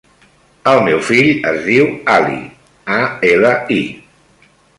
[0.69, 2.41] El meu fill es diu Ali:
[2.97, 2.99] a,
[3.35, 4.53] ela, i.